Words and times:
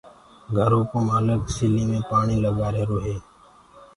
گھرو 0.55 0.79
ڪو 0.89 0.97
مآلڪ 1.07 1.41
سليٚ 1.57 1.87
مي 1.89 1.99
پآڻيٚ 2.09 2.43
لگآهيرو 2.45 2.97
هي 3.05 3.15